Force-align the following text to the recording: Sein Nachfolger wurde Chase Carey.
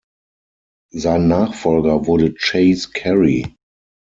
Sein 0.95 1.27
Nachfolger 1.27 2.07
wurde 2.07 2.33
Chase 2.33 2.89
Carey. 2.91 3.55